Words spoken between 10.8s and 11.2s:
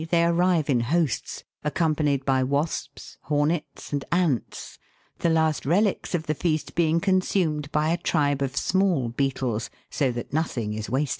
wasted.